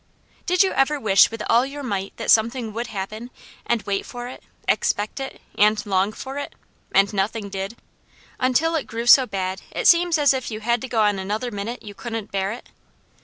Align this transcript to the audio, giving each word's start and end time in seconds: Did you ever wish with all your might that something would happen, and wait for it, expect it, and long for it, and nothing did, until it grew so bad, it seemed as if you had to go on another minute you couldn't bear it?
Did 0.47 0.63
you 0.63 0.71
ever 0.71 0.99
wish 0.99 1.29
with 1.29 1.43
all 1.47 1.63
your 1.63 1.83
might 1.83 2.17
that 2.17 2.31
something 2.31 2.73
would 2.73 2.87
happen, 2.87 3.29
and 3.67 3.83
wait 3.83 4.03
for 4.03 4.27
it, 4.27 4.41
expect 4.67 5.19
it, 5.19 5.39
and 5.59 5.85
long 5.85 6.11
for 6.11 6.39
it, 6.39 6.55
and 6.91 7.13
nothing 7.13 7.49
did, 7.49 7.77
until 8.39 8.73
it 8.75 8.87
grew 8.87 9.05
so 9.05 9.27
bad, 9.27 9.61
it 9.69 9.87
seemed 9.87 10.17
as 10.17 10.33
if 10.33 10.49
you 10.49 10.61
had 10.61 10.81
to 10.81 10.87
go 10.87 11.03
on 11.03 11.19
another 11.19 11.51
minute 11.51 11.83
you 11.83 11.93
couldn't 11.93 12.31
bear 12.31 12.51
it? 12.51 12.69